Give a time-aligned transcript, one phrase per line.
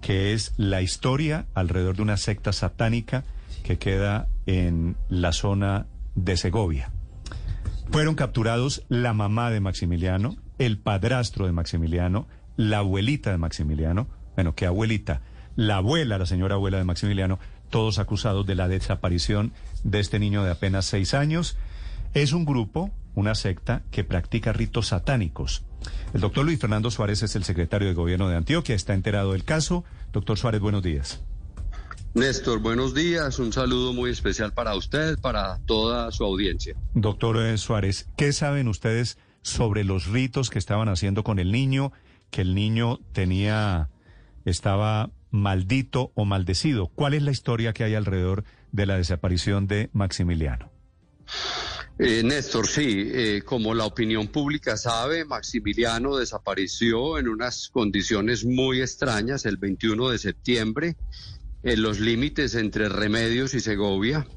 [0.00, 3.24] Que es la historia alrededor de una secta satánica
[3.62, 6.90] que queda en la zona de Segovia.
[7.90, 12.26] Fueron capturados la mamá de Maximiliano, el padrastro de Maximiliano,
[12.56, 15.22] la abuelita de Maximiliano, bueno, ¿qué abuelita?
[15.56, 17.38] La abuela, la señora abuela de Maximiliano,
[17.70, 19.52] todos acusados de la desaparición
[19.84, 21.56] de este niño de apenas seis años.
[22.14, 25.64] Es un grupo, una secta, que practica ritos satánicos.
[26.14, 29.44] El doctor Luis Fernando Suárez es el secretario de Gobierno de Antioquia, está enterado del
[29.44, 29.84] caso.
[30.12, 31.22] Doctor Suárez, buenos días.
[32.14, 33.38] Néstor, buenos días.
[33.38, 36.74] Un saludo muy especial para usted, para toda su audiencia.
[36.94, 41.92] Doctor eh, Suárez, ¿qué saben ustedes sobre los ritos que estaban haciendo con el niño,
[42.30, 43.90] que el niño tenía,
[44.46, 46.88] estaba maldito o maldecido?
[46.88, 50.70] ¿Cuál es la historia que hay alrededor de la desaparición de Maximiliano?
[52.00, 58.80] Eh, Néstor, sí, eh, como la opinión pública sabe, Maximiliano desapareció en unas condiciones muy
[58.80, 60.96] extrañas el 21 de septiembre
[61.64, 64.28] en los límites entre Remedios y Segovia.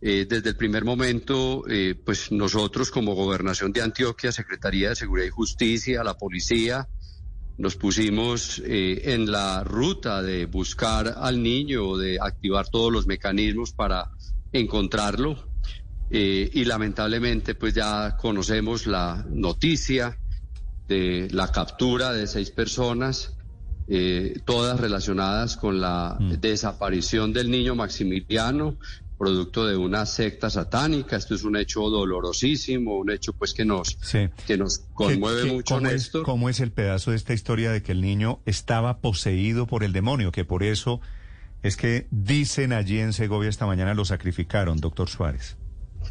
[0.00, 1.64] Eh, desde el primer momento,
[2.04, 6.88] pues nosotros como Gobernación de Antioquia, Secretaría de Seguridad y Justicia, la policía,
[7.58, 14.10] nos pusimos en la ruta de buscar al niño, de activar todos los mecanismos para
[14.52, 15.45] encontrarlo.
[16.10, 20.16] Eh, y lamentablemente pues ya conocemos la noticia
[20.88, 23.36] de la captura de seis personas,
[23.88, 26.32] eh, todas relacionadas con la mm.
[26.34, 28.76] desaparición del niño Maximiliano,
[29.18, 31.16] producto de una secta satánica.
[31.16, 33.98] Esto es un hecho dolorosísimo, un hecho pues que nos,
[34.46, 35.74] que nos conmueve mucho.
[35.74, 39.66] ¿cómo es, ¿Cómo es el pedazo de esta historia de que el niño estaba poseído
[39.66, 40.30] por el demonio?
[40.30, 41.00] Que por eso
[41.62, 45.56] es que dicen allí en Segovia esta mañana lo sacrificaron, doctor Suárez.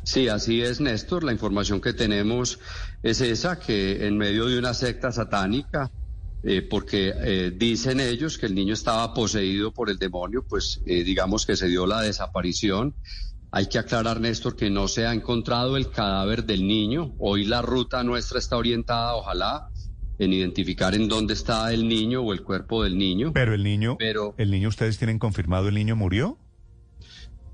[0.03, 1.23] Sí, así es, Néstor.
[1.23, 2.59] La información que tenemos
[3.03, 5.91] es esa, que en medio de una secta satánica,
[6.44, 11.03] eh, porque eh, dicen ellos que el niño estaba poseído por el demonio, pues eh,
[11.03, 12.94] digamos que se dio la desaparición.
[13.51, 17.16] Hay que aclarar, Néstor, que no se ha encontrado el cadáver del niño.
[17.17, 19.69] Hoy la ruta nuestra está orientada, ojalá,
[20.19, 23.31] en identificar en dónde está el niño o el cuerpo del niño.
[23.34, 26.38] Pero el niño, pero, ¿el niño ustedes tienen confirmado el niño murió?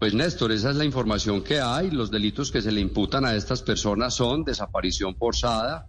[0.02, 1.92] Pues Néstor, esa es la información que hay.
[1.92, 5.86] Los delitos que se le imputan a estas personas son desaparición forzada,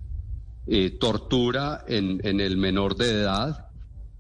[0.67, 3.69] eh, tortura en, el menor de edad,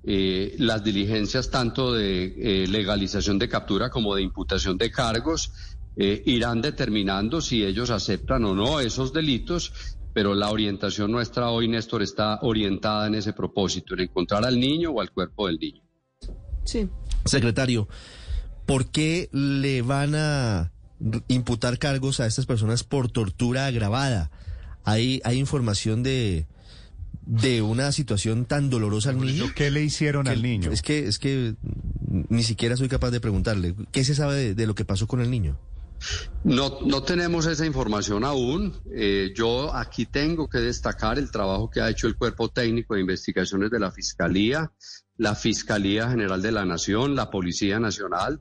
[0.02, 5.52] eh, las diligencias tanto de eh, legalización de captura como de imputación de cargos
[5.94, 9.74] irán determinando si ellos aceptan o no esos delitos,
[10.14, 14.92] pero la orientación nuestra hoy, Néstor, está orientada en ese propósito, en encontrar al niño
[14.92, 15.82] o al cuerpo del niño.
[16.64, 16.88] Sí.
[17.26, 17.88] Secretario.
[18.66, 20.72] ¿Por qué le van a
[21.28, 24.30] imputar cargos a estas personas por tortura agravada?
[24.84, 26.46] Hay, hay información de,
[27.24, 29.46] de una situación tan dolorosa al niño.
[29.54, 30.72] ¿Qué le hicieron al niño?
[30.72, 31.54] Es que, es que
[32.28, 33.74] ni siquiera soy capaz de preguntarle.
[33.92, 35.58] ¿Qué se sabe de, lo que pasó con el niño?
[36.42, 38.74] No, no tenemos esa información aún.
[38.92, 43.02] Eh, yo aquí tengo que destacar el trabajo que ha hecho el Cuerpo Técnico de
[43.02, 44.72] Investigaciones de la Fiscalía,
[45.16, 48.40] la Fiscalía General de la Nación, la Policía Nacional,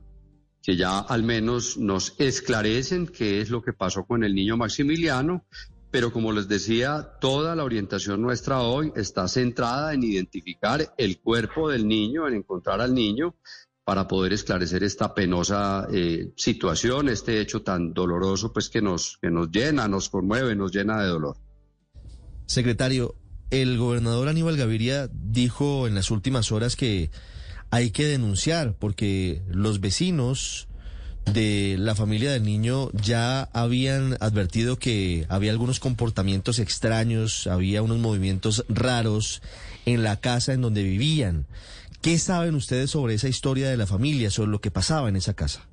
[0.62, 5.44] que ya al menos nos esclarecen qué es lo que pasó con el niño Maximiliano,
[5.90, 11.68] pero como les decía, toda la orientación nuestra hoy está centrada en identificar el cuerpo
[11.68, 13.34] del niño, en encontrar al niño
[13.84, 19.30] para poder esclarecer esta penosa eh, situación, este hecho tan doloroso, pues que nos, que
[19.30, 21.36] nos llena, nos conmueve, nos llena de dolor.
[22.46, 23.16] Secretario,
[23.50, 27.10] el gobernador Aníbal Gaviria dijo en las últimas horas que
[27.72, 30.68] hay que denunciar porque los vecinos
[31.24, 37.98] de la familia del niño ya habían advertido que había algunos comportamientos extraños, había unos
[37.98, 39.40] movimientos raros
[39.86, 41.46] en la casa en donde vivían.
[42.02, 45.32] ¿Qué saben ustedes sobre esa historia de la familia, sobre lo que pasaba en esa
[45.32, 45.66] casa?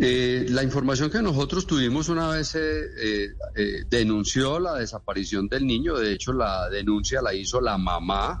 [0.00, 5.94] Eh, la información que nosotros tuvimos una vez eh, eh, denunció la desaparición del niño.
[5.94, 8.40] De hecho, la denuncia la hizo la mamá.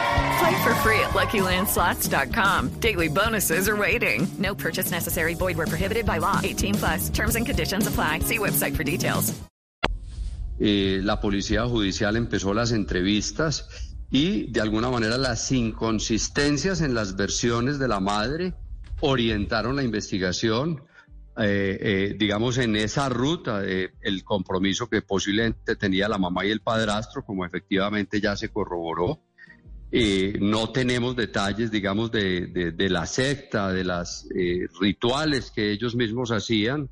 [0.41, 2.69] Play for free at LuckyLandSlots.com.
[2.79, 4.27] Daily bonuses are waiting.
[4.39, 5.35] No purchase necessary.
[5.35, 6.39] Void were prohibited by law.
[6.41, 7.09] 18 plus.
[7.09, 8.21] Terms and conditions apply.
[8.25, 9.33] See website for details.
[10.59, 13.67] Eh, la policía judicial empezó las entrevistas
[14.09, 18.53] y de alguna manera las inconsistencias en las versiones de la madre
[18.99, 20.83] orientaron la investigación,
[21.37, 26.51] eh, eh, digamos, en esa ruta de el compromiso que posiblemente tenía la mamá y
[26.51, 29.19] el padrastro, como efectivamente ya se corroboró.
[29.91, 35.71] Eh, no tenemos detalles, digamos, de, de, de la secta, de las eh, rituales que
[35.71, 36.89] ellos mismos hacían,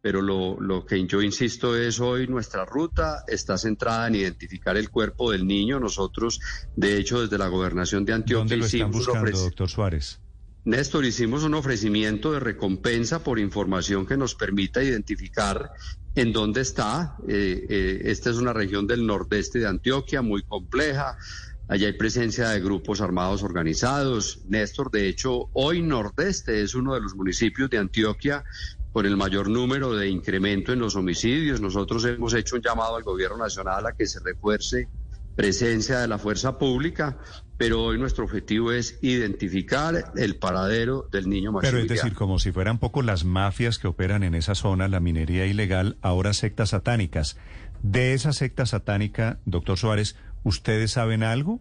[0.00, 4.90] pero lo, lo, que yo insisto es hoy nuestra ruta está centrada en identificar el
[4.90, 5.78] cuerpo del niño.
[5.78, 6.40] Nosotros,
[6.76, 10.20] de hecho, desde la gobernación de Antioquia ¿Dónde lo están hicimos buscando, doctor Suárez?
[10.64, 15.72] Néstor, hicimos un ofrecimiento de recompensa por información que nos permita identificar
[16.14, 17.16] en dónde está.
[17.28, 21.18] Eh, eh, esta es una región del nordeste de Antioquia muy compleja.
[21.66, 24.40] Allá hay presencia de grupos armados organizados.
[24.46, 28.44] Néstor, de hecho, hoy Nordeste es uno de los municipios de Antioquia
[28.92, 31.60] con el mayor número de incremento en los homicidios.
[31.60, 34.88] Nosotros hemos hecho un llamado al gobierno nacional a que se refuerce
[35.34, 37.18] presencia de la fuerza pública,
[37.56, 42.52] pero hoy nuestro objetivo es identificar el paradero del niño Pero es decir, como si
[42.52, 47.36] fueran poco las mafias que operan en esa zona, la minería ilegal, ahora sectas satánicas.
[47.82, 51.60] De esa secta satánica, doctor Suárez, ¿ustedes saben algo?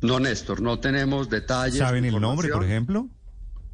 [0.00, 1.78] No, Néstor, no tenemos detalles.
[1.78, 3.08] ¿Saben el nombre, por ejemplo?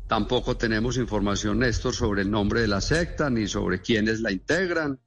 [0.08, 4.98] Tampoco tenemos información, Néstor, sobre el nombre de la secta ni sobre quiénes la integran.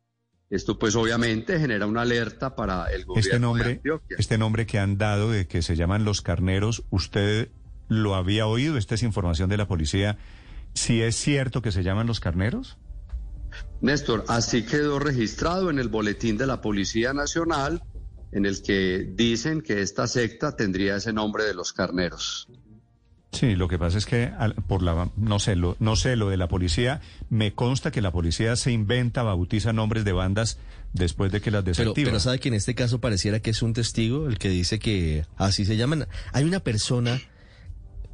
[0.50, 4.16] Esto, pues, obviamente genera una alerta para el gobierno Este de nombre, Antioquia.
[4.20, 7.50] este nombre que han dado de que se llaman los carneros, ¿usted
[7.88, 8.78] lo había oído?
[8.78, 10.18] Esta es información de la policía.
[10.74, 12.78] ¿Si es cierto que se llaman los carneros?
[13.82, 17.82] Néstor, así quedó registrado en el boletín de la Policía Nacional,
[18.31, 22.48] en el que dicen que esta secta tendría ese nombre de los carneros.
[23.31, 26.30] Sí, lo que pasa es que al- por la no sé lo no sé lo
[26.30, 30.57] de la policía me consta que la policía se inventa bautiza nombres de bandas
[30.94, 32.07] después de que las Pero, desactiva.
[32.12, 35.25] pero sabe que en este caso pareciera que es un testigo el que dice que
[35.36, 36.07] así se llaman.
[36.31, 37.19] Hay una persona,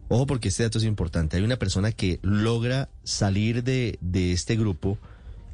[0.07, 4.55] ojo porque este dato es importante, hay una persona que logra salir de, de este
[4.55, 4.97] grupo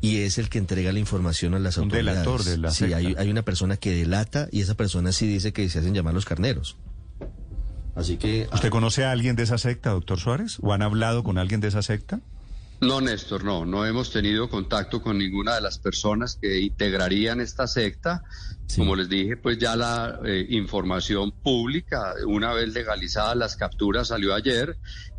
[0.02, 2.20] y es el que entrega la información a las Un autoridades.
[2.20, 2.98] delator de la Sí, secta.
[2.98, 6.14] hay, hay una persona que delata y esa persona sí dice que se hacen llamar
[6.14, 6.78] los carneros.
[7.96, 8.48] Así que...
[8.54, 10.58] ¿Usted conoce a alguien de esa secta, doctor Suárez?
[10.62, 12.20] ¿O han hablado con alguien de esa secta?
[12.80, 17.66] No, Néstor, no, no hemos tenido contacto con ninguna de las personas que integrarían esta
[17.66, 18.24] secta.
[18.68, 18.78] Sí.
[18.82, 24.36] Como les dije, pues ya la eh, información pública, una vez legalizadas las capturas, salió
[24.36, 24.78] ayer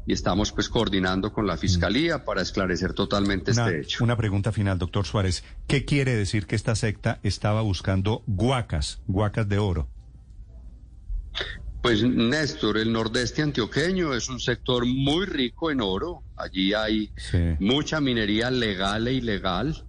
[0.09, 4.03] y estamos pues coordinando con la Fiscalía para esclarecer totalmente Una, este hecho.
[4.03, 5.45] una pregunta final, doctor Suárez.
[5.67, 9.87] ¿Qué quiere decir que esta secta estaba buscando guacas, guacas de oro?
[11.83, 16.23] Pues Néstor, el nordeste antioqueño es un sector muy rico en oro.
[16.37, 17.39] Allí hay Sí.
[17.61, 19.85] mucha minería legal e ilegal.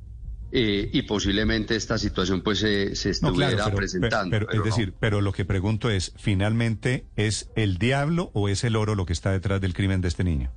[0.51, 4.31] Eh, y posiblemente esta situación pues se, se No, estuviera claro, pero, presentando.
[4.31, 4.75] pero- pero es no.
[4.75, 9.05] decir, pero lo que pregunto es, ¿finalmente es el diablo o es el oro lo
[9.05, 10.51] que está detrás del crimen de este niño?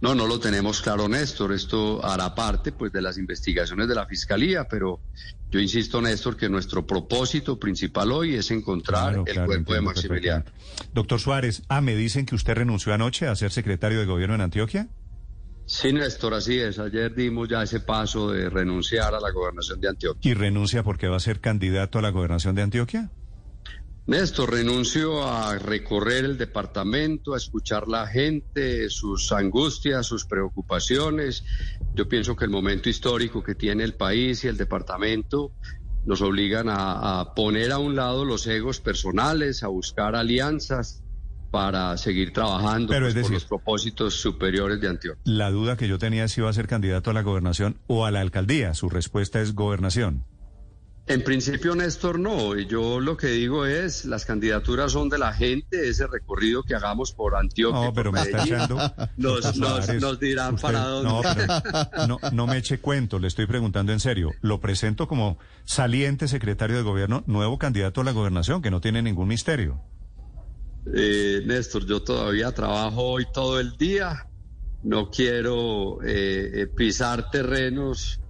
[0.00, 1.52] No, no lo tenemos claro, Néstor.
[1.52, 4.98] Esto hará parte pues de las investigaciones de la fiscalía, pero
[5.50, 9.80] yo insisto, Néstor, que nuestro propósito principal hoy es encontrar Claro, el claro, cuerpo de
[9.80, 10.44] Maximiliano.
[10.92, 14.40] Doctor Suárez, ah, me dicen que usted renunció anoche a ser secretario de gobierno en
[14.40, 14.88] Antioquia.
[15.70, 16.80] Sí, Néstor, así es.
[16.80, 20.28] Ayer dimos ya ese paso de renunciar a la gobernación de Antioquia.
[20.28, 23.08] ¿Y renuncia porque va a ser candidato a la gobernación de Antioquia?
[24.08, 31.44] Néstor, renuncio a recorrer el departamento, a escuchar la gente, sus angustias, sus preocupaciones.
[31.94, 35.52] Yo pienso que el momento histórico que tiene el país y el departamento
[36.04, 41.04] nos obligan a, a poner a un lado los egos personales, a buscar alianzas
[41.50, 45.20] para seguir trabajando Pero pues, es por decir- los propósitos superiores de Antioquia.
[45.24, 48.06] La duda que yo tenía es si iba a ser candidato a la gobernación o
[48.06, 48.74] a la alcaldía.
[48.74, 50.24] Su respuesta es gobernación.
[51.06, 52.56] En principio, Néstor, no.
[52.56, 57.10] Yo lo que digo es, las candidaturas son de la gente, ese recorrido que hagamos
[57.12, 57.86] por Antioquia.
[57.86, 58.76] No, pero me está echando.
[59.16, 61.10] Nos, nos- nos dirán usted- para dónde.
[61.10, 64.30] No, pero no, no me eche cuento, le estoy preguntando en serio.
[64.40, 69.02] Lo presento como saliente secretario de gobierno, nuevo candidato a la gobernación, que no tiene
[69.02, 69.80] ningún misterio.
[70.94, 74.26] Eh, Néstor, yo todavía trabajo hoy todo el día.
[74.82, 78.20] No quiero eh, eh, pisar terrenos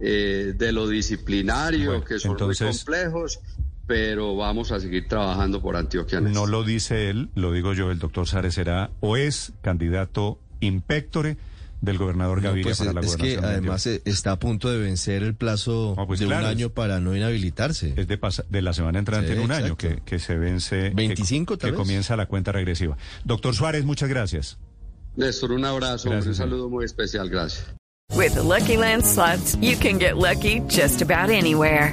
[0.00, 3.40] eh, de lo disciplinario, Bueno, que son entonces- muy complejos.
[3.86, 6.20] pero vamos a seguir trabajando por Antioquia.
[6.20, 11.36] No lo dice él, lo digo yo, el doctor Sárez será o es candidato impectore
[11.80, 13.40] del gobernador No, Gaviria pues para es, la es gobernación.
[13.40, 16.44] que de además eh, está a punto de vencer el plazo No, pues de claro,
[16.46, 17.94] un año para no inhabilitarse.
[17.96, 20.04] Es de, pasa- de la semana entrante Sí, en un año que, exacto.
[20.06, 20.76] que se vence.
[20.90, 21.78] que- 25 que, tal vez.
[21.78, 22.96] comienza la cuenta regresiva.
[23.24, 24.58] Doctor Suárez, muchas gracias.
[25.16, 26.48] Néstor, un abrazo, Gracias, un señor.
[26.50, 27.64] saludo muy especial, gracias.
[28.14, 31.92] With the Lucky Land slots, you can get lucky just about anywhere.